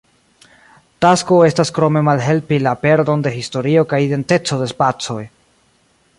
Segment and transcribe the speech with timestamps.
[1.05, 5.21] Tasko estas krome malhelpi la perdon de historio kaj identeco de spacoj.